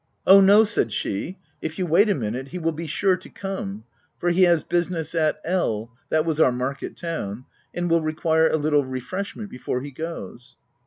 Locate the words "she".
0.91-1.37